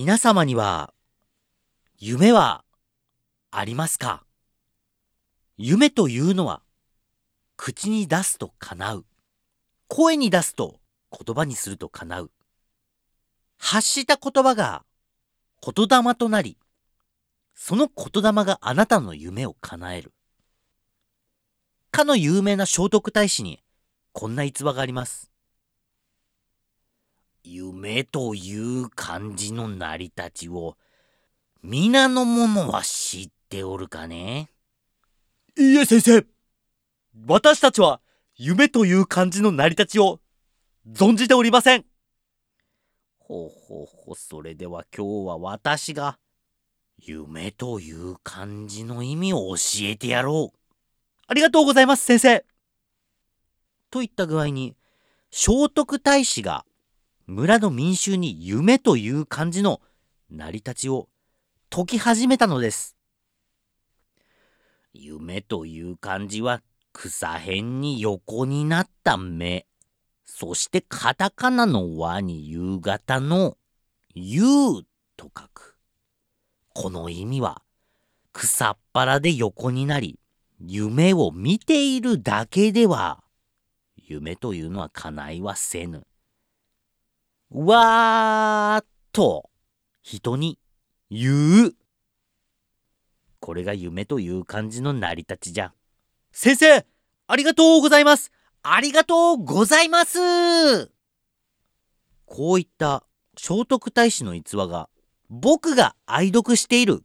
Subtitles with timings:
[0.00, 0.94] 皆様には
[1.98, 2.62] 夢は
[3.50, 4.22] ありますか？
[5.56, 6.62] 夢というのは
[7.56, 9.04] 口に出すと叶う。
[9.88, 10.78] 声に出すと
[11.10, 12.30] 言葉にすると叶う。
[13.58, 14.84] 発した言葉が
[15.60, 16.58] 言霊となり
[17.56, 20.12] その言霊があなたの夢を叶える。
[21.90, 23.64] かの有名な聖徳太子に
[24.12, 25.28] こんな逸話があります。
[27.50, 30.76] 夢という漢字の成り立ちを
[31.62, 34.50] 皆の者は知っておるかね？
[35.56, 36.26] いいえ先生。
[37.26, 38.02] 私たちは
[38.36, 40.20] 夢という漢字の成り立ちを
[40.86, 41.86] 存じておりません。
[43.18, 46.18] ほうほうほうそれでは今日は私が
[46.98, 50.58] 夢という漢字の意味を教えてやろう。
[51.26, 52.44] ありがとうございます先生。
[53.90, 54.76] といった具合に
[55.30, 56.66] 聖徳太子が
[57.30, 59.82] 村の民衆に夢という漢字の
[60.30, 61.10] 成り立ちを
[61.68, 62.96] 解き始めたのです。
[64.94, 66.62] 夢という漢字は
[66.94, 69.66] 草辺に横になった目。
[70.24, 73.58] そしてカタカナの輪に夕方の
[74.14, 74.40] 夕
[75.18, 75.76] と書く。
[76.72, 77.60] この意味は
[78.32, 80.18] 草っ腹で横になり
[80.58, 83.22] 夢を見ているだけでは
[83.96, 86.07] 夢というのは叶いはせぬ。
[87.50, 89.48] わーっと
[90.02, 90.58] 人に
[91.10, 91.74] 言う。
[93.40, 95.72] これが夢という感じの成り立ちじゃ。
[96.32, 96.86] 先生、
[97.26, 98.30] ありがとうございます。
[98.62, 100.90] ありがとうございます。
[102.26, 103.04] こういった
[103.36, 104.90] 聖徳太子の逸話が
[105.30, 107.02] 僕が愛読している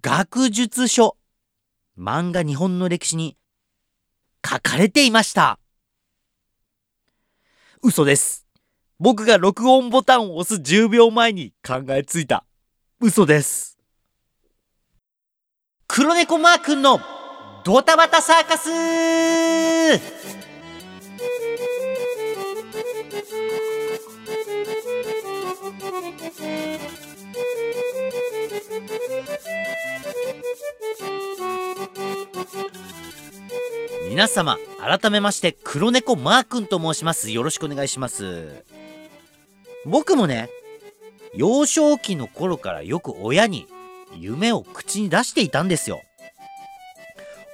[0.00, 1.16] 学術書
[1.96, 3.36] 漫画日本の歴史に
[4.44, 5.60] 書かれていました。
[7.82, 8.43] 嘘です。
[9.04, 12.46] 僕が録音ボタンを押す10秒前に考えついた。
[13.02, 13.76] 嘘です。
[15.86, 16.98] 黒猫マー君の
[17.66, 18.70] ドタバタサーカス
[34.08, 38.64] 皆様改めまして黒猫マー君と申しますよろしくお願いします
[39.86, 40.48] 僕もね
[41.34, 43.66] 幼少期の頃からよく親に
[44.16, 46.02] 夢を口に出していたんですよ。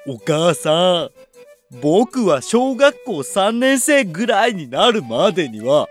[0.07, 1.11] お母さん
[1.81, 5.89] 僕は小学校3年生ぐらいになるまでには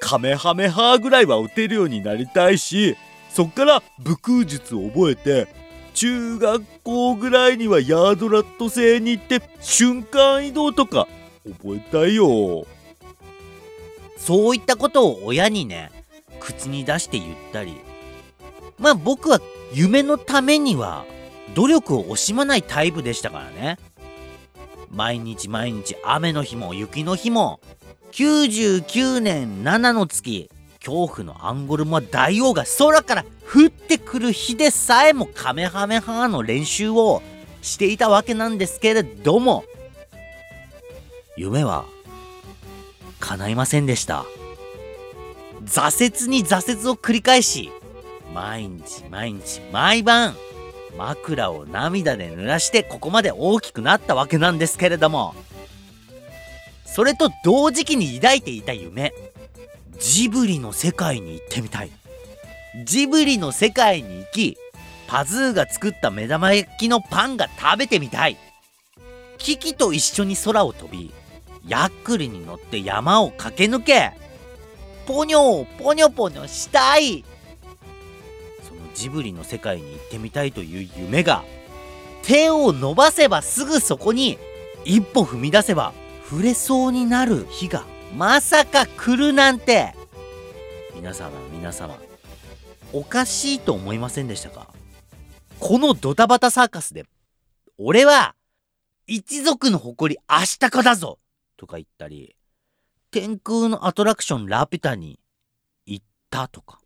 [0.00, 2.96] カメハメハぐらいは打てるようになりたいし
[3.28, 5.46] そっから武空術を覚えて
[5.94, 11.06] 中学校ぐらいにはヤードラット星に行って瞬間移動とか
[11.44, 12.66] 覚えたいよ。
[14.20, 15.90] そういったことを親にね
[16.38, 17.74] 口に出して言ったり。
[18.78, 19.40] まあ僕は
[19.72, 21.04] 夢のためには
[21.54, 23.78] 努力を惜しまないタイプでしたからね。
[24.90, 27.60] 毎日毎日雨の日も雪の日も
[28.12, 30.50] 99年7の月
[30.84, 37.22] 恐怖のアンゴルモア大王が空から降ってくる日でさえもカメハメハの練習を
[37.62, 39.64] していたわけなんですけれども
[41.36, 41.84] 夢は
[43.20, 44.24] 叶いませんでした。
[45.64, 47.70] 挫折に挫折を繰り返し
[48.34, 50.34] 毎日毎日毎晩
[50.96, 55.34] 枕を涙で濡らしてここまで大きくなったわけなんですけれども
[56.86, 59.12] それと同時期に抱いていた夢
[59.98, 61.90] ジブリの世界に行ってみたい。
[62.84, 64.56] ジブリの世界に行き
[65.06, 68.38] パズーが作った目玉焼きのパンが食べてみたい。
[69.38, 71.12] キキと一緒に空を飛び
[71.66, 74.12] ヤックルに乗って山を駆け抜け
[75.06, 77.24] ポニョポニョポニョしたい。
[78.62, 81.44] そのジブリの世界に行ってみたいという夢が
[82.22, 84.38] 手を伸ばせばすぐそこに
[84.84, 85.92] 一歩踏み出せば
[86.28, 87.84] 触れそうになる日が
[88.16, 89.94] まさか来るなんて。
[90.94, 91.98] 皆様皆様
[92.92, 94.68] おかしいと思いませんでしたか？
[95.58, 97.04] このドタバタサーカスで
[97.78, 98.34] 俺は
[99.06, 101.18] 一族の誇りアシタカだぞ。
[101.60, 102.34] とか言ったり
[103.10, 105.20] 天空のアトラクションラピュタに
[105.84, 106.78] 行ったとか。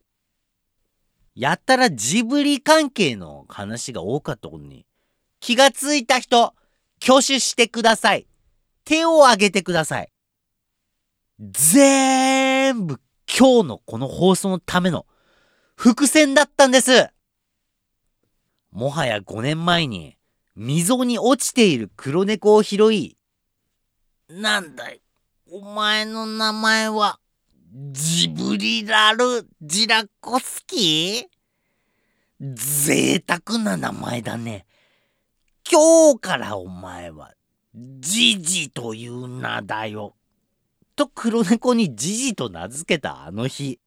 [1.37, 4.85] やったらジブリ関係の話が多かったことに
[5.38, 6.55] 気がついた人
[7.00, 8.26] 挙手してください。
[8.85, 10.09] 手を挙げてください。
[11.38, 15.06] 全部今日のこの放送のための
[15.76, 17.11] 伏線だったんです。
[18.73, 20.17] もはや5年前に
[20.56, 23.17] 溝に落ちている黒猫を拾い
[24.37, 25.01] なんだい？
[25.49, 27.21] お前の名前は
[27.93, 32.55] ジブリラル・ジラコスキー？
[32.57, 34.67] 贅沢な名前だね。
[35.71, 37.33] 今日からお前は、
[37.75, 40.17] ジジという名だよ。
[40.97, 43.79] と黒猫にジジと名付けたあの日。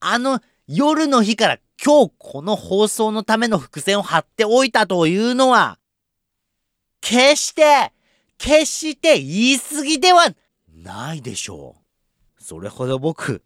[0.00, 5.78] あの夜の日から今日この放送のための伏線を張っておいたというのは、
[7.00, 7.92] 決して、
[8.40, 10.24] 決して言い過ぎでは
[10.74, 11.76] ないでしょ
[12.38, 12.42] う。
[12.42, 13.44] それほど僕、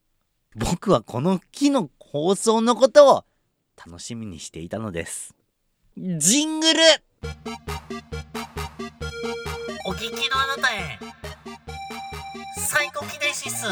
[0.54, 3.24] 僕はこの木の放送のことを
[3.84, 5.34] 楽しみにしていたのです。
[5.96, 6.80] ジングル
[9.84, 10.98] お聞きのあなたへ
[12.56, 13.66] 最高記念シス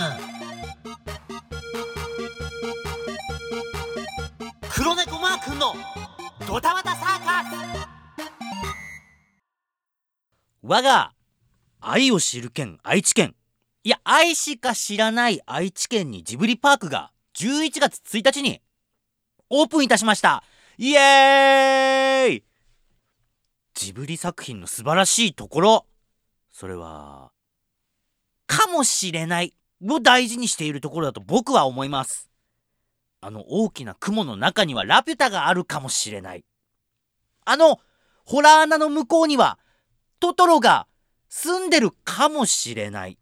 [4.74, 5.74] 黒猫マー君の
[6.48, 7.92] ドタバタサーカス
[10.64, 11.11] 我が
[11.84, 13.34] 愛を知る県愛知県。
[13.84, 18.60] いや愛しか知らない愛知県にジブリパークが11月1日に
[19.50, 20.44] オープンいたしました。
[20.78, 22.44] イエーイ！
[23.74, 25.86] ジブリ作品の素晴らしいところ。
[26.52, 27.32] それは
[28.46, 29.54] かもしれない
[29.84, 32.30] を大事にしているところだと僕は思います。
[33.20, 36.44] あの大きな雲の中にはラピュタがあるかもしれない。
[37.44, 37.80] あの
[38.24, 39.58] ホラー穴の向こうには
[40.20, 40.86] トトロが
[41.34, 43.18] 住んでるかもしれない。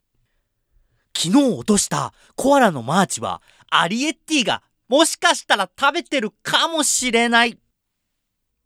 [1.16, 3.40] 昨日落としたコアラのマーチは
[3.70, 7.56] アリエッティがもしかしたら食べてるかもしれない。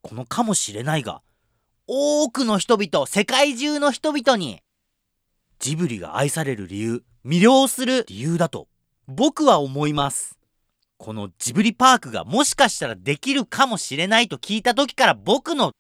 [0.01, 1.21] このかもしれないが
[1.87, 4.63] 多くの人々、世界中の人々に
[5.59, 8.67] ジブリが愛される理由、魅了する理由だと
[9.07, 10.39] 僕は思います。
[10.97, 15.73] このジブリパークがもしかしたらできるかもしれないと聞いた時から僕の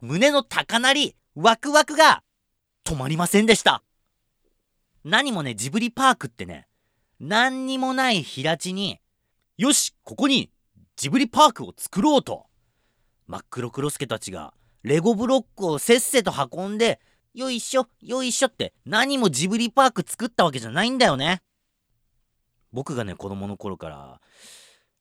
[0.00, 2.22] 胸の高鳴り、ワクワクが
[2.84, 3.82] 止まりませんでした。
[5.04, 6.68] 何もね、ジブリパークってね、
[7.18, 9.00] 何にもない平地に、
[9.56, 10.50] よし、ここに
[10.96, 12.46] ジブリパークを作ろうと、
[13.26, 17.00] 真っ黒クロスケたちがレゴブロックをせっせと運んで、
[17.34, 21.42] よいしょ、よいしょって何もジブリパーク作ったわけじゃないんだよね。
[22.72, 24.20] 僕がね、子供の頃から、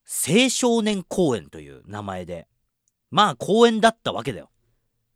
[0.05, 2.47] 青少年公園という名前で、
[3.09, 4.49] まあ公園だったわけだよ。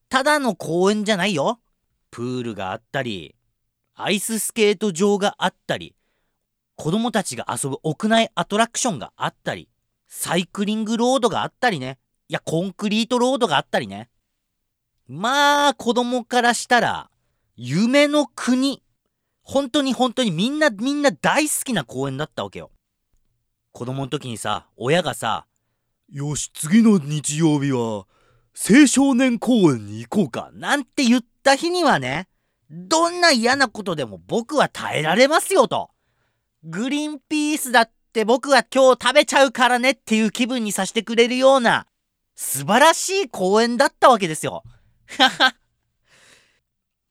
[0.10, 1.60] ただの公園じゃないよ。
[2.16, 3.36] プールがあったり、
[3.94, 5.98] アイススケート場があったり、
[6.78, 9.68] 子供たちが遊ぶ屋内アトラクションがあったり、
[10.08, 11.98] サイクリングロードがあったりね。
[12.30, 14.10] いや、コンクリートロードがあったりね。
[15.10, 17.10] まあ、子供からしたら、
[17.58, 18.82] 夢の国
[19.42, 22.72] 本当に本当にみんなみんな大好きな公園だったわけよ。
[23.74, 25.48] 子供の時にさ、親がさ、
[26.10, 28.08] よし、次の日曜日は、
[28.58, 30.50] 青少年公園に行こうか。
[30.54, 32.28] なんて言った日にはね、
[32.70, 35.90] どんな嫌なことでも僕は耐えられますよと。
[36.64, 41.86] グリーンピースだって僕は今日食べちゃうからねっていう気分にさせてくれるような
[42.36, 44.64] 素晴らしい公園だったわけですよ。
[45.20, 45.56] はは。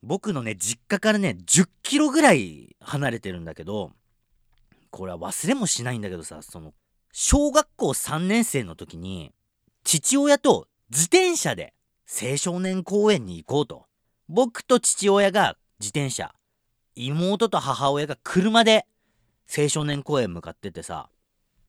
[0.02, 3.92] 僕のね実家からね10キロぐらい離れてるんだけど
[4.90, 6.74] これは忘れもしないんだけどさその
[7.12, 9.32] 小学校3年生の時に
[9.82, 11.74] 父親と自転車で
[12.06, 13.86] 青少年公園に行こうと。
[14.28, 16.34] 僕と父親が自転車。
[16.94, 18.86] 妹と母親が車で
[19.56, 21.08] 青少年公園向かっててさ。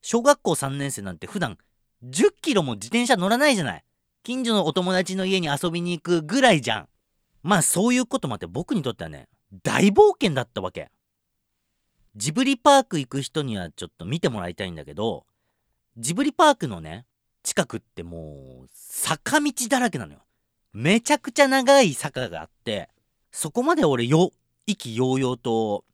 [0.01, 1.57] 小学校3年生なんて普段
[2.03, 3.83] 10キロも自転車乗らないじゃない。
[4.23, 6.87] 近所のお友達の家に遊びに行くぐらいじゃん。
[7.41, 9.27] まあそういうこともあって僕にとってはね
[9.63, 10.91] 大冒険だったわけ。
[12.15, 15.25] ジブリパーク行く人にはちょっと見てもらいたいんだけど
[15.97, 17.05] ジブリパークのね
[17.45, 20.19] 近くってもう坂道だらけなのよ。
[20.73, 22.89] めちゃくちゃ長い坂があって
[23.31, 24.31] そこまで俺よ
[24.65, 25.85] 意気揚々と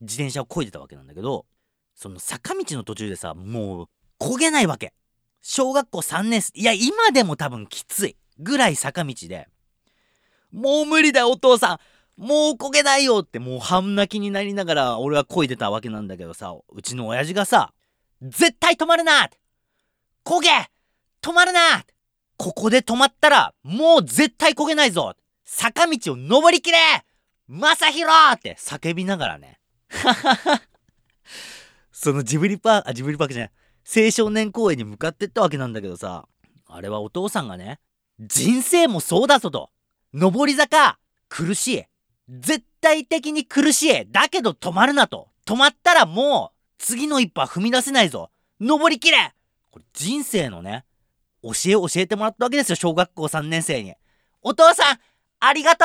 [0.00, 1.46] 自転車を漕いでたわけなんだけど
[1.94, 3.88] その坂道の途中でさもう
[4.20, 4.92] 焦げないわけ。
[5.42, 6.50] 小学校3年生。
[6.56, 9.48] いや今でも多分きついぐらい坂道で。
[10.50, 12.20] もう無理だお父さん。
[12.20, 17.74] もう焦げないよってもう半泣きになりながら俺は漕いでたわけなんだけどさうちの親父がさ
[18.22, 19.38] 絶対止まるなって。
[20.24, 20.48] 焦げ
[21.26, 21.84] 止まるな。
[22.36, 25.16] ここで止まったらもう絶対焦げないぞ。
[25.44, 26.78] 坂道を登りきれ。
[27.48, 29.58] 正宏って叫びながらね。
[31.90, 33.52] そのジブリパークあジブリパークじゃない。
[34.04, 36.28] 青少年公園に向かってったわけなんだけどさ。
[36.68, 37.80] あれはお父さんがね
[38.20, 39.72] 人生もそうだぞと。
[40.12, 41.84] 上り坂苦しい。
[42.28, 44.12] 絶対的に苦しい。
[44.12, 45.32] だけど止まるなと。
[45.44, 48.30] 止まったらもう次の一歩は踏み出せないぞ。
[48.60, 49.34] 登りきれ。
[49.72, 50.84] これ人生のね
[51.54, 53.94] 教えを教えてもらったわけですよ小学校3年生に
[54.42, 54.98] お父さん
[55.40, 55.84] ありがと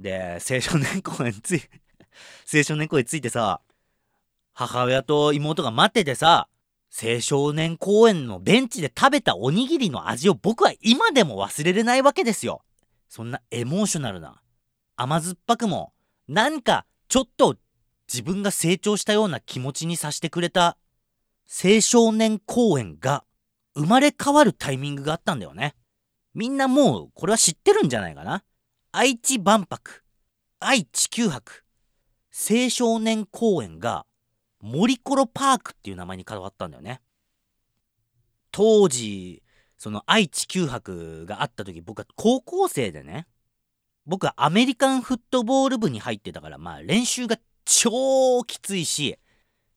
[0.00, 1.62] うで青少年公園つい
[2.52, 3.60] 青少年公園ついてさ
[4.52, 6.48] 母親と妹が待っててさ
[6.94, 12.62] 青少年公園のベンチで食べたおにぎりの味を僕は今でも忘れれないわけですよ。
[13.08, 14.42] そんなエモーショナルな
[14.96, 15.94] 甘酸っぱくも
[16.28, 17.56] 何かちょっと
[18.12, 20.76] 自分が成長したような気持ちにさせてくれた
[21.46, 23.24] 青少年公園が
[23.74, 25.74] 生まれ変わるタイミングがあったんだよね。
[26.34, 28.44] みんなもうこれは知ってるんじゃないかな。
[28.92, 30.02] 愛知万博、
[30.60, 31.64] 愛・地球博、
[32.32, 34.06] 青少年公園が
[34.60, 37.00] 森コロパークっていう名前に変わったんだよね。
[38.50, 39.42] 当時、
[39.78, 43.26] その愛・地球博があった時僕は高校生でね、
[44.06, 49.16] 僕はアメリカンフットボール部に入ってたからまあ練習が超きついし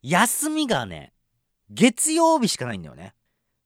[0.02, 1.14] 休みがね
[1.70, 3.14] 月曜日しかないんだよね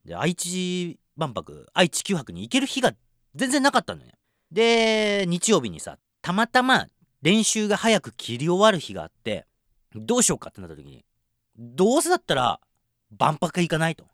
[0.05, 2.93] で愛知万博愛知九博に行ける日が
[3.35, 4.11] 全然なかったのよ
[4.51, 6.87] で日曜日にさたまたま
[7.21, 9.45] 練習が早く切り終わる日があって
[9.95, 11.03] どうしようかってなった時に
[11.57, 12.59] どうせだったら
[13.17, 14.05] 万博行かないと。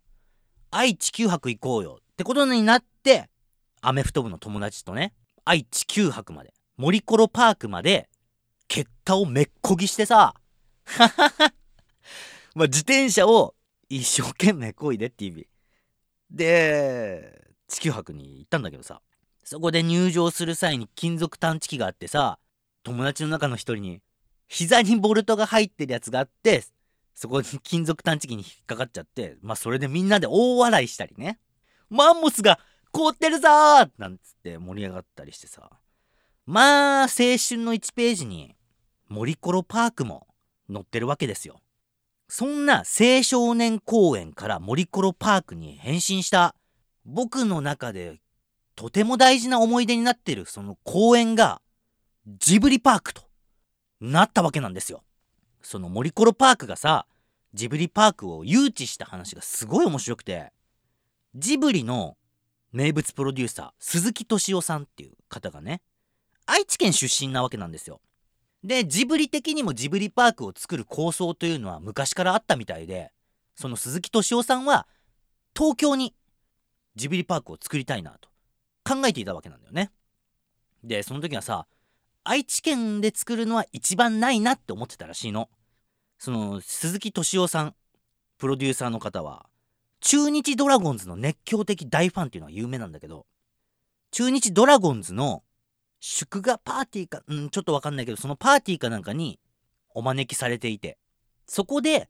[0.71, 3.29] 愛知九博行こうよってことになって
[3.81, 5.13] アメフト部の友達とね
[5.45, 8.09] 愛知九博まで森コロパークまで
[8.67, 10.33] 結果をめっこぎしてさ
[12.55, 13.55] まあ自転車を
[13.87, 15.47] 一生懸命こいでって意味。
[16.31, 19.01] で地球博に行ったんだけどさ
[19.43, 22.39] そこで入場する際に金属探知機があってさ
[22.83, 24.01] 友達の中の一人に
[24.47, 26.63] 膝にボルトが入ってるやつがあって
[27.15, 31.39] そこに金属探知機に引っかかっちゃってまあそれでみんなで大笑いしたりね。
[31.89, 32.59] マンモスが
[32.91, 35.69] 凍ってるぞーなんつって盛り上がったりしてさ。
[36.45, 38.55] まあ青春の1ページに
[39.07, 40.27] 森コロパークも
[40.71, 41.59] 載ってるわけですよ。
[42.27, 46.55] そんな青少年公園から森コロパークに変身した
[47.05, 48.19] 僕の中で
[48.75, 51.61] とても大事な思い出になってるその公園が
[52.39, 53.21] ジブリパークと
[54.01, 55.03] なったわけなんですよ。
[55.61, 57.05] その森コロパークがさ
[57.53, 60.51] ジブリパークを誘致した話がすごい面白くて
[61.35, 62.17] ジブリの
[62.71, 65.81] 名物プロデューサー鈴木敏夫さんっていう方がね
[66.45, 68.01] 愛知県出身なわけなんですよ。
[68.65, 73.11] でジブリ的にもジブリパークを作る構想というのは昔からあったみたいで
[73.55, 74.87] その鈴木敏夫さんは
[75.55, 76.15] 東京に
[76.95, 78.29] ジブリパークを作りたいなと
[78.83, 79.91] 考えていたわけなんだよね。
[80.83, 81.67] でその時はさ
[82.23, 85.49] 愛知県で作るのは一番ないなって思ってたらしいの。
[86.17, 87.75] その鈴木敏夫さん
[88.39, 89.45] プロデューサーの方は
[89.99, 93.27] 中日ドラゴンズの熱狂的大ファンっていうのは有名なんだけど
[94.11, 95.43] 中日ドラゴンズの
[96.07, 99.39] 祝賀パーティーか、うん、ちょっとわかんないけどそのパーティーかなんかに
[99.95, 100.99] お招きされていて
[101.47, 102.09] そこで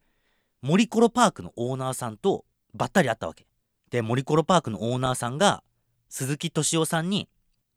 [0.61, 3.47] 森コロパークのオーナーさんとばったり会ったわけ。
[3.91, 5.63] で森コロパークのオーナーさんが
[6.09, 7.29] 鈴木敏夫さんに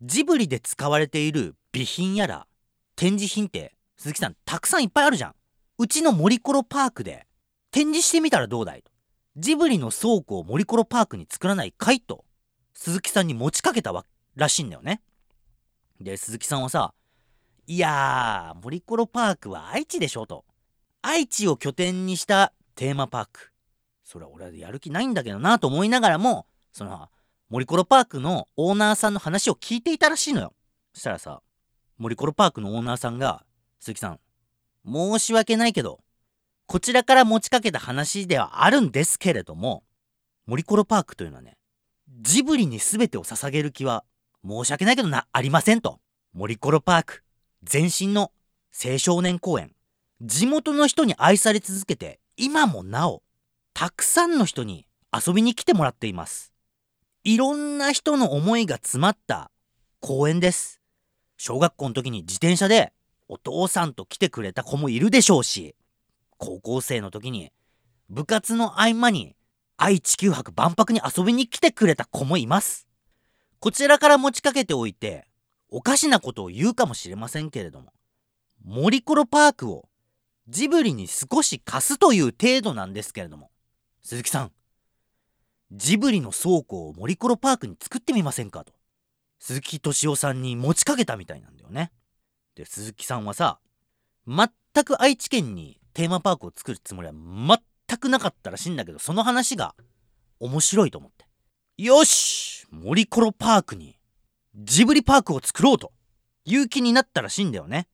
[0.02, 2.48] ジブリで使われている備品やら
[2.96, 5.34] 展示品って鈴木さんたくさんいっぱいあるじゃん。
[5.78, 7.28] うちの森コロパークで
[7.70, 8.90] 展示してみたらどうだいと。
[9.36, 12.24] ジブリの倉庫を森コロパークに作らないかいと
[12.74, 15.00] 鈴木さんに持ちかけたわらしいんだよね。
[16.00, 16.94] で鈴木さんはさ
[17.66, 20.44] 「いやー森コロパークは愛知でしょ」と。
[21.00, 23.52] 愛知を拠点にしたテーマパーク。
[24.04, 27.08] それは俺はやる気ないんだけどなと思いながらもその
[27.48, 30.54] 森コロパークのオーナーさんの話を聞いていたらしいのよ。
[30.92, 31.42] そしたらさ
[31.98, 33.44] 森コロパークのオーナーさんが
[33.80, 34.20] 「鈴木さん
[34.84, 36.00] 申し訳ないけど
[36.68, 39.84] こちらから持ちかけた話ではあるんですけれども、
[40.44, 41.56] 森コロパークというのはね、
[42.20, 44.04] ジブリに全てを捧げる気は
[44.48, 46.00] 申し訳ないけどな、ありませんと。
[46.32, 47.22] 森コロパーク、
[47.70, 48.32] 前身の
[48.72, 49.72] 青少年公園、
[50.22, 53.22] 地元の人に愛され続けて、今もなお、
[53.74, 56.54] たくさんの人に遊びに来てもらっています。
[57.24, 59.50] いろんな人の思いが詰まった
[60.00, 60.80] 公園です。
[61.36, 62.92] 小学校の時に自転車で
[63.28, 65.76] お父さんと来てくれた子もいるでしょうし、
[66.38, 67.52] 高校生の時に
[68.08, 69.36] 部活の合間に
[69.76, 72.87] 愛地球博万博に遊びに来てくれた子もいます
[73.60, 75.26] こちらから持ちかけておいて
[75.68, 77.92] おかしなことを言うかもしれませんけれども
[78.64, 79.88] 森コロパークを
[80.48, 83.50] ジブリに少し貸すという程度なんですけれども
[84.02, 84.52] 鈴木さん
[85.72, 88.72] ジブリの倉庫を森コロパークに作ってみませんかと
[89.38, 91.92] 鈴木敏夫さんに持ちかけたみたいなんだよね。
[92.54, 93.60] で鈴木さんはさ
[94.26, 94.48] 全
[94.84, 99.74] く愛知県にテーマパークを作るつもりは全くなかったらしいんだけどその話が
[100.40, 101.26] 面白いと思って。
[101.76, 102.57] よし！
[102.70, 103.98] 森コロパークに
[104.54, 105.92] ジブリパークを作ろうと
[106.44, 107.88] いう気になったらしいんだよね。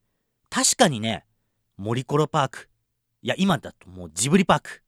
[0.49, 1.25] 確かにね
[1.77, 2.69] 森コロパーク。
[3.21, 4.81] いや今だともうジブリパーク。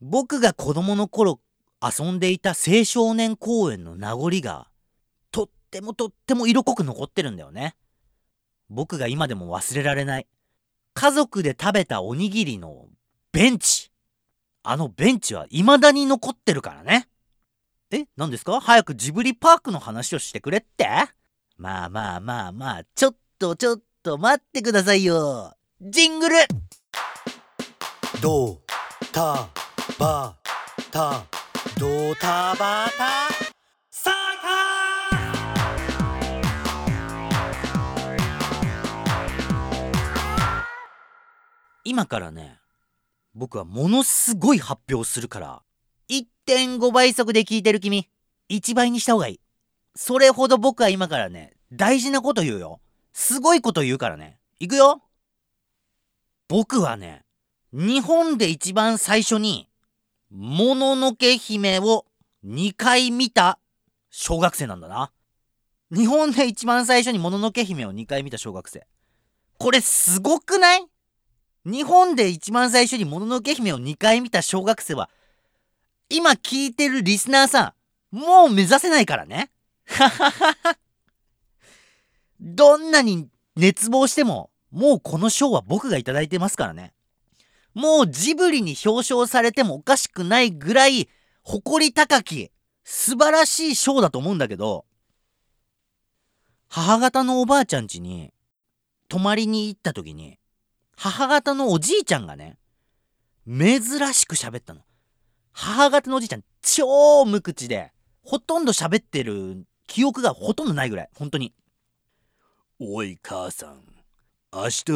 [0.00, 1.40] 僕が子供の頃
[1.82, 4.68] 遊んでいた青少年公園の名残が
[5.30, 7.76] とってもとっても色濃く残ってるんだよね。
[8.68, 10.26] 僕が今でも忘れられない。
[10.94, 12.86] 家族で食べたおにぎりの
[13.32, 13.90] ベンチ。
[14.62, 17.05] あのベンチは未だに残ってるからね。
[17.92, 18.60] え、何ですか？
[18.60, 20.88] 早くジブリパークの話をしてくれって？
[21.56, 25.54] まあまあまあまあ、ちょっとちょっと待ってくださいよ。
[25.80, 26.36] ジングル。
[28.20, 28.60] ド
[29.12, 29.48] タ
[29.98, 30.34] バ
[30.90, 31.24] タ。
[31.78, 33.28] ドタバタ
[33.90, 34.10] サ
[41.84, 42.58] 今からね、
[43.34, 45.62] 僕はものすごい発表するから
[46.46, 48.08] 1.5倍速で聞いてる君
[48.50, 49.40] 1倍にした方がいい。
[49.96, 52.80] それほど僕は今からね大事なこと言うよ。
[53.12, 54.38] すごいこと言うからね。
[54.60, 55.02] いくよ。
[56.48, 57.24] 僕はね
[57.72, 59.68] 日本で一番最初に
[60.30, 62.04] もののけ姫を
[62.44, 63.58] 2回見た
[64.10, 65.10] 小学生なんだな。
[65.90, 68.86] 日本で一番最初にもののけ姫を2回見た小学生。
[69.58, 70.86] これすごくない？
[71.64, 75.10] 日本で一番最初にもののけ姫を2回見た小学生は、
[76.08, 77.74] 今聞いてるリスナーさ
[78.12, 79.50] ん、もう目指せないからね。
[82.40, 86.92] どんなに熱望しても、もうこの賞は僕がいただいてますからね。
[87.74, 91.08] もうジブリに表彰されてもおかしくないぐらい、
[91.42, 92.50] 誇り高き、
[92.84, 94.86] 素晴らしい賞だと思うんだけど、
[96.68, 98.32] 母方のおばあちゃん家に
[99.08, 100.38] 泊まりに行った時に、
[100.96, 102.58] 母方のおじいちゃんがね、
[103.46, 103.80] 珍
[104.14, 104.85] しく喋ったの。
[105.58, 107.90] 母方のおじいちゃん、超無口で、
[108.22, 111.54] ほとんど喋ってる記憶がほとんどないぐらい、本当に。
[112.78, 113.80] おい母さん、
[114.52, 114.92] 明日、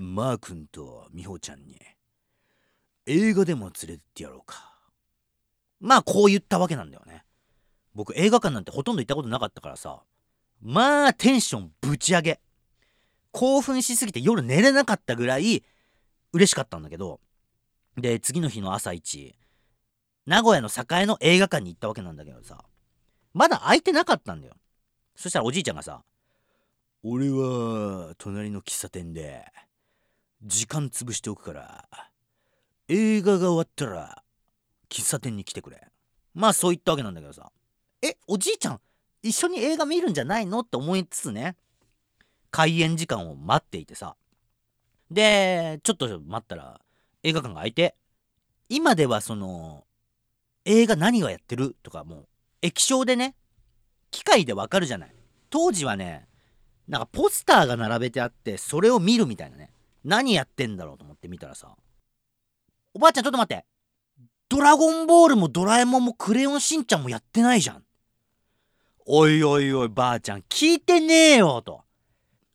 [0.00, 1.80] マー君と美穂ちゃんに、
[3.06, 4.74] 映画でも連れてってやろうか。
[5.80, 7.24] まあ、こう言ったわけなんだよね。
[7.94, 10.02] 僕、映画館なんてほとんど行ったことなかったからさ、
[10.60, 12.40] まあ、テンションぶち上げ。
[13.30, 15.62] 興奮しすぎて夜寝れなかったぐらい
[16.32, 17.18] 嬉しかったんだけど
[17.96, 19.34] で次の日の朝一
[20.26, 22.64] 名古屋の栄の映画館に行ったわけなんだけどさ。
[23.34, 24.54] まだ空いてなかったんだよ。
[25.16, 26.02] そしたらおじいちゃんがさ
[27.02, 29.44] 「俺は隣の喫茶店で
[30.42, 31.88] 時間潰しておくから
[32.88, 34.22] 映画が終わったら
[34.88, 35.88] 喫茶店に来てくれ」
[36.34, 37.50] まあそう言ったわけなんだけどさ。
[38.02, 38.80] えおじいちゃん
[39.22, 40.60] 一緒に映画見るんじゃないの？
[40.60, 41.56] って思いつつね
[42.50, 44.16] 開演時間を待っていてさ。
[45.10, 46.80] でちょっと待ったら
[47.22, 47.94] 映画館が開いて
[48.68, 49.84] 今ではその
[50.64, 52.28] 映画何がやってるとかもう
[52.62, 53.34] 液晶でね
[54.10, 55.14] 機械でわかるじゃない。
[55.50, 56.26] 当時はね
[56.88, 59.70] なんかポスターが並べてあってそれを見るみたいなね。
[60.04, 61.74] 何やってんだろうと思って見たらさ
[62.94, 63.64] おばあちゃんちょっと待って。
[64.48, 67.84] ドラゴンボールもドラえもんもクレヨンしんちゃんもやってないじゃん。
[69.06, 71.82] おいおいおいばあちゃん聞いてねえよと。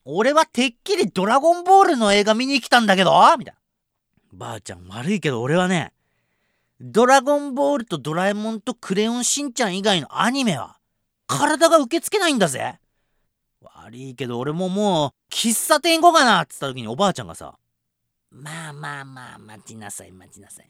[0.05, 3.59] 俺はてっきりドラゴンボールの映画見に来たんだけどみたいな。
[4.31, 5.91] ばあちゃん悪いけど俺はね、
[6.79, 10.77] ドラゴンボールとドラえもんとクレヨンしんちゃん以外のアニメは
[11.25, 12.79] 体が受け付けないんだぜ。
[13.61, 17.57] 悪いけど俺ももう喫茶店行こうかなっつった時におばあちゃんがさ、
[18.31, 20.69] まあまあまあ待ちなさい待ちなさい。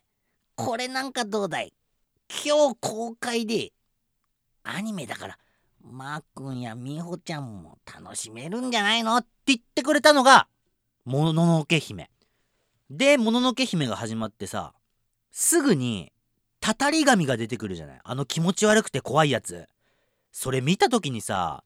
[0.55, 1.73] これなんかどうだい？
[2.29, 3.73] 今日公開で
[4.63, 5.37] アニメだから
[5.81, 9.17] マー君や美穂ちゃんも楽しめるんじゃないの？
[9.17, 10.47] って言ってくれたのが、
[11.05, 12.09] もののけ姫。
[12.89, 14.73] で、もののけ姫が始まってさ、
[15.31, 16.11] すぐに、
[16.59, 19.67] たたり神が出てくるじゃないあの気持ち悪くて怖いやつ。
[20.31, 21.63] それ見た時にさ、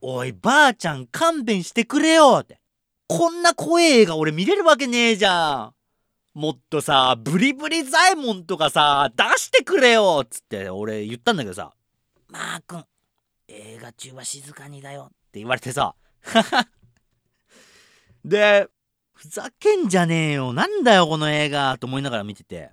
[0.00, 2.60] おい、ばあちゃん勘弁してくれよって。
[3.08, 5.72] こんな怖え映画俺見れるわけねえじゃ
[6.34, 6.38] ん。
[6.38, 11.74] もっとさ、ブリブリザイモンとかさ、出してくれよっつって俺言ったんだけどさ、
[12.28, 12.84] マー君、
[13.54, 15.94] 映画中は静かにだよって言われてさ
[18.24, 18.66] で
[19.12, 22.70] ふざけんじゃねえよなんだよこの映画と思いながら見てて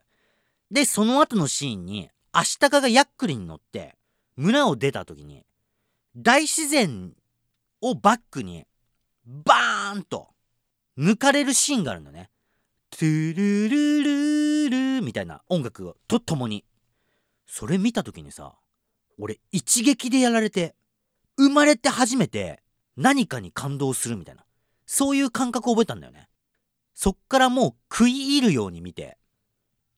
[0.71, 3.95] でその後のシーンにアシタカがヤックリに乗って
[4.35, 5.45] 村を出た時に
[6.15, 7.13] 大自然
[7.81, 8.65] をバックに
[9.25, 10.29] バーンと
[10.97, 12.29] 抜かれるシーンがあるのね。
[12.91, 16.65] トゥルルルルみたいな音楽とともに
[17.45, 18.55] それ見た時にさ
[19.19, 20.75] 俺一撃でやられて
[21.37, 22.61] 生まれて初めて
[22.97, 24.43] 何かに感動するみたいな
[24.87, 26.27] そういう感覚を覚えたんだよね
[26.95, 29.18] そっからもう食い入るように見て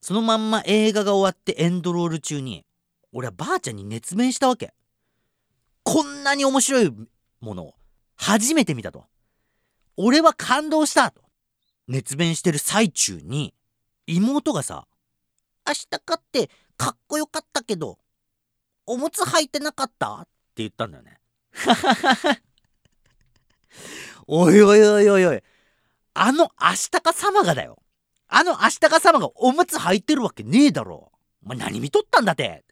[0.02, 2.66] そのまんま映画が終わってエンドロール中に
[3.12, 4.74] 俺はばあちゃんに熱弁したわけ
[5.84, 6.92] こんなに面白い
[7.40, 7.74] ものを
[8.16, 9.04] 初めて見たと
[9.96, 11.22] 俺は感動したと
[11.86, 13.54] 熱弁してる最中に
[14.06, 14.86] 妹がさ
[15.66, 17.98] 明日かってかっこよかったけど
[18.86, 20.14] おむつ履いてなかった？
[20.16, 21.20] って言ったんだよね。
[24.26, 25.40] おいおいおいおいおい。
[26.14, 27.80] あのアシタカ様がだよ。
[28.34, 31.12] あのアシタカ様がおむつ履いてるわけねえだろ。
[31.44, 32.64] お前何見とったんだって。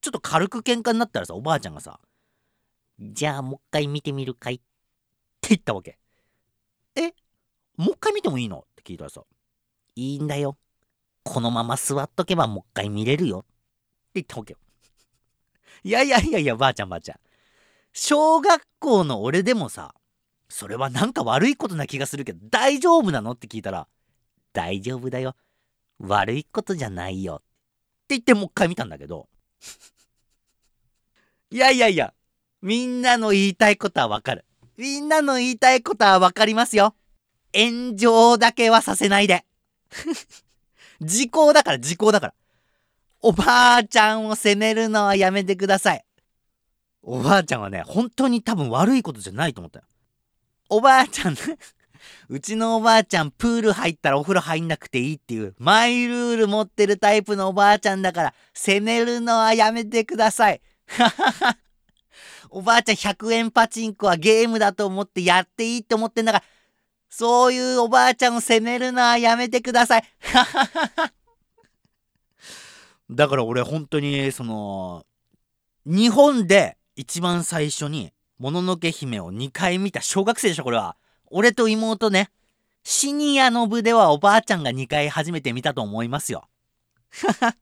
[0.00, 2.00] ちょっと軽く喧嘩になったらさおばあちゃんがさ
[2.98, 4.58] 「じゃあもう一回見てみるかい?」っ
[5.40, 5.98] て言ったわけ。
[6.96, 7.14] え
[7.76, 8.58] もう一回見てもいいの？
[8.58, 9.22] って聞いたらさ
[9.94, 10.58] 「いいんだよ。
[11.22, 13.48] このまま座っとけばもう一回見れるよ」って
[14.14, 14.58] 言ったわけよ。
[15.84, 17.20] いやいやいやいやばあちゃんばあちゃん。
[17.92, 19.94] 小学校の俺でもさ
[20.48, 23.32] それはなんか悪いことな気がするけど大丈夫なの？
[23.32, 23.86] って聞いたら
[24.52, 25.34] 大丈夫だよ。
[25.98, 27.36] 悪いことじゃないよ。
[27.36, 27.44] って
[28.16, 29.28] 言ってもう一回見たんだけど。
[31.50, 32.14] いやいやいや
[32.62, 34.44] みんなの言いたいことはわかる。
[34.76, 36.94] みんなの言いたいことはわかりますよ。
[37.54, 39.44] 炎上だけはさせないで。
[41.00, 42.34] 時効だから時効だから。
[43.20, 46.04] おばあちゃんを責めるのはやめてください。
[47.02, 49.84] おばあちゃんはね本当に多分悪いことじゃないと思ったよ。
[50.68, 51.36] おばあちゃん
[52.28, 60.60] うちのおばあちゃんプール入ったらお風呂入んなくていいっていうマイルール持ってるタイプのおばあちゃんだから責めるのはやめてください。
[62.50, 66.44] おばあちゃん100円パチンコはゲームだと思ってやっていいって思ってんだから
[67.08, 70.04] そういうおばあちゃんを責めるのはやめてください。
[73.10, 75.04] だから俺本当にその
[75.84, 80.96] 日本で一番最初にもののけ姫を2回見た小学生でしょこれは。
[81.32, 82.30] 俺と妹ね
[82.84, 86.48] シニアの部ではおばあちゃんが2回初めて見たと思いますよ。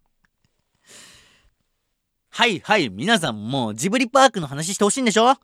[2.32, 5.36] はいはい皆さんもうジブリパークの話してほしいんでしょ？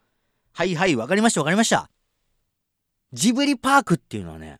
[0.52, 1.90] はいはいわかりましたわかりました。
[3.12, 4.58] ジブリパークっていうのはね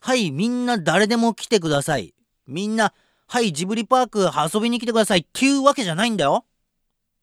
[0.00, 2.14] はいみんな誰でも来てください。
[2.46, 2.92] みんな
[3.26, 5.20] はいジブリパーク遊びに来てください。
[5.20, 6.46] っていうわけじゃないんだよ。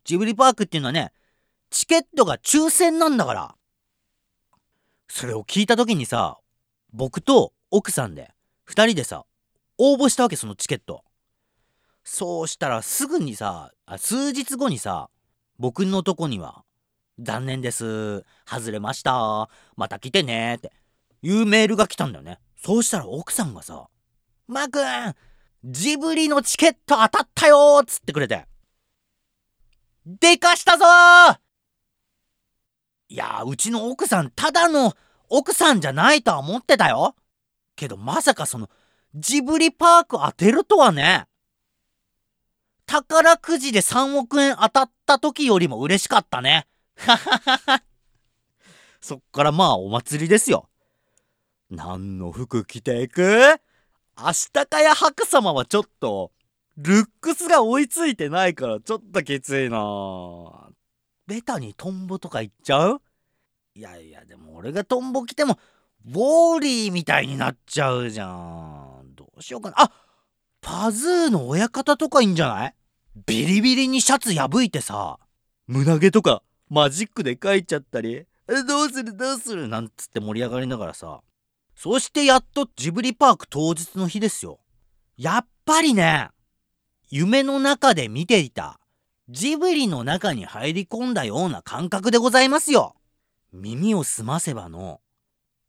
[0.04, 1.12] ジブリパークっていうのはね
[1.70, 3.56] チケットが抽選なんだから。
[5.16, 6.40] それを聞いた時にさ
[6.92, 8.32] 僕と奥さんで
[8.68, 9.26] 2人でさ
[9.78, 11.04] 応募したわけそのチケット
[12.04, 15.12] そうしたらすぐにさ数日後にさ
[15.60, 16.64] 僕のとこには
[17.22, 20.72] 「残念です外れましたまた来てね」って
[21.22, 23.88] いうメールが来たんだよねそうしたら奥さんがさ
[24.48, 25.16] 「マー君
[25.64, 28.48] ジブリのチケット当たったよ!」っつってくれて
[30.08, 31.40] でかしたぞ
[33.14, 34.96] いやうちの奥さんただの
[35.30, 37.16] 奥さんじゃないとは思ってたよ。
[37.76, 38.72] けどまさかその
[39.14, 41.28] ジブリパーク当てるとはね。
[42.88, 46.66] 宝くじで3億円当たった時よりも嬉しかったね。
[46.98, 47.84] ははは
[49.00, 50.68] そっからまあお祭りですよ。
[51.70, 53.60] 何の服着ていく？
[54.18, 56.32] 明日かや白様はちょっと
[56.78, 60.63] ルックスが追いついてないからちょっときついな
[61.28, 63.02] ベタにトンボとか言っちゃう？
[63.76, 65.58] いやいやでも俺がトンボ着ても
[66.06, 69.16] ウォーリーみたいになっちゃうじゃん。
[69.16, 69.76] どうしようかな。
[69.82, 69.92] あ
[70.62, 72.76] パズーの親方とかいいんじゃない？
[73.26, 75.20] ビリビリにシャツ破いてさ
[75.68, 78.26] 胸毛とかマジックで描いちゃったり。
[78.68, 79.16] どうする？
[79.16, 79.68] どうする？
[79.68, 81.22] なんつって盛り上がりながらさ。
[81.76, 84.60] そしてやっとジブリパーク当日の日ですよ。
[85.18, 86.30] やっぱりね
[87.10, 88.80] 夢の中で見ていた。
[89.30, 92.96] ジブリの中に入り込んだような感覚でございますよ。
[93.54, 95.00] 耳をすませばの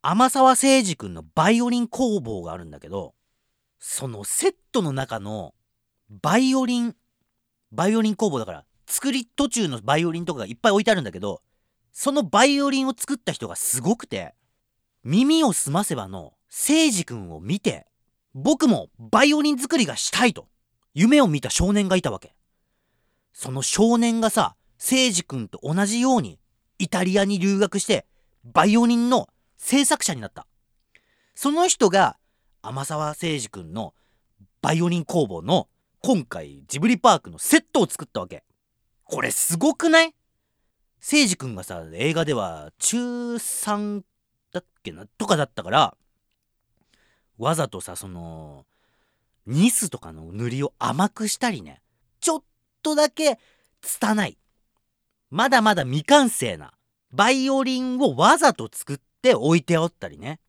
[0.01, 3.13] 天沢誠二君のバイオリン工房があるんだけど
[3.79, 5.53] そのセットの中の
[6.09, 6.95] バイオリン
[7.71, 11.41] バイオリン工房だから作り途中のバイオリンとかがいっぱい置いてあるんだけど
[11.91, 14.33] そのバイオリンを作った人がすごくて
[15.03, 17.87] 耳をすませばの誠司君を見て
[18.33, 20.47] 僕もバイオリン作りがしたいと
[20.93, 22.34] 夢を見た少年がいたわけ。
[23.37, 26.39] その少年がさ誠司君と同じように
[26.79, 28.05] イタリアに留学して
[28.45, 30.47] バイオリンの制作者になった。
[31.35, 32.17] その人が
[32.61, 33.93] 天沢誠司君の
[34.61, 35.67] バイオリン工房の
[36.01, 38.45] 今回ジブリパークのセットを作ったわけ。
[39.03, 40.15] これすごくない？
[41.01, 44.01] 誠司君がさ映画では中3
[44.53, 45.07] だっけな？
[45.17, 45.97] とかだったから
[47.37, 48.65] わざとさその
[49.45, 51.81] ニスとかの塗りを甘くしたりね。
[52.85, 53.39] とだけ
[53.81, 54.37] 拙い。
[55.31, 56.73] まだまだ未完成な。
[57.11, 60.39] バイオリンをわざと作って置いておったりね。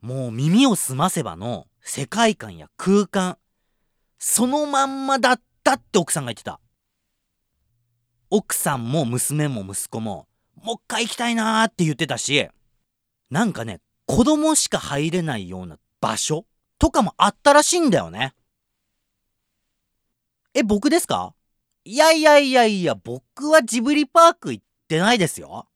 [0.00, 3.36] もう耳を澄ませばの世界観や空間。
[4.18, 6.60] そのまんまだったって奥さんが言ってた。
[8.30, 12.48] 奥さんも娘も息子ももう一回行きたいなーって言ってたし
[13.30, 16.44] なんかね子供しか入れないような場所
[16.78, 18.32] とかもあったらしいんだよね。
[20.58, 21.34] え僕ですか？
[21.84, 25.68] いやいやいやいや僕はジブリパーク行ってないですよ。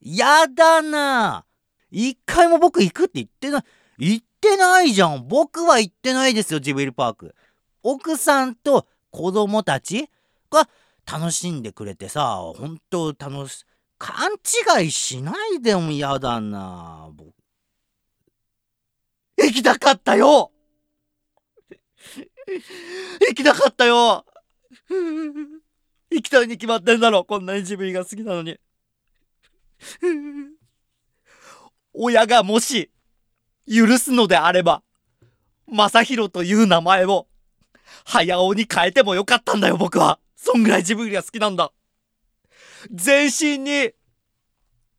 [0.00, 1.44] やだな。
[1.90, 3.64] 一回も僕行くって言ってない。
[3.98, 5.26] 行ってないじゃん。
[5.26, 7.34] 僕は行ってないですよジブリパーク。
[7.82, 10.08] 奥さんと子供たち
[10.50, 10.68] が
[11.10, 13.64] 楽しんでくれてさ本当楽し
[13.98, 14.30] 勘
[14.80, 17.08] 違いしないでも嫌だな。
[17.12, 17.34] 僕
[19.36, 20.52] 行きたかったよ。
[23.28, 24.24] 行きたかったよ。
[26.10, 28.58] 行きたいに決まってんだろこんなにジブリが好きなのに。
[31.92, 32.90] 親がもし
[33.66, 34.82] 許すのであれば
[35.66, 37.26] 正宏という名前を
[38.04, 40.18] 早尾に変えてもよかったんだよ僕は。
[40.36, 41.72] そんぐらいジブリが好きなんだ。
[42.92, 43.92] 全身に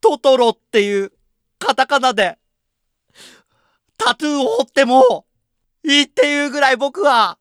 [0.00, 1.12] トトロっていう
[1.58, 2.38] カタカナで
[3.96, 5.26] タトゥーを彫っても
[5.82, 7.38] いいっていうぐらい僕は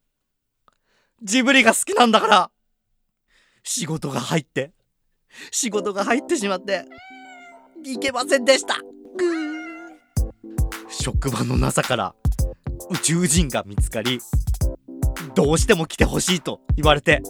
[1.22, 2.52] ジブリが好きなんだから。
[3.64, 4.72] 仕事が入って。
[5.52, 6.86] 仕事が入ってしまって。
[7.84, 8.78] いけませんでした。
[10.90, 12.16] 職場の NASA から。
[12.90, 14.20] 宇宙人が見つかり。
[15.36, 17.22] どうしても来てほしいと言われて。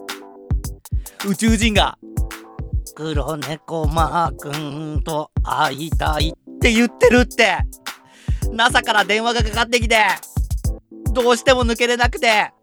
[1.28, 1.97] 宇宙人が。
[2.95, 7.58] 黒猫マー君と会いたいって言ってるって。
[8.52, 9.97] NASA から電話がかかってきて。
[11.12, 12.54] どうしても抜けれなくて。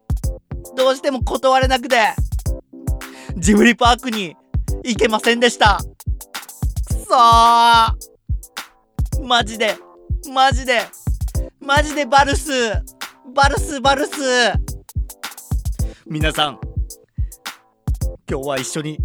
[0.77, 1.97] どうしても断れなくて
[3.37, 4.37] ジブリパークに
[4.85, 5.79] 行けませんでした。
[6.87, 7.93] くそー。
[9.27, 9.75] マジで
[10.33, 10.83] マジで
[11.61, 12.51] マジでバルス
[13.35, 14.13] バルスバルス
[16.07, 16.61] 皆さん
[18.31, 18.99] 今日は一緒に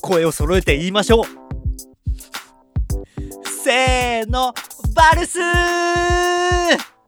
[0.00, 1.24] 声を揃えて言いましょう。
[3.46, 4.54] せーの
[4.94, 7.00] バルスー。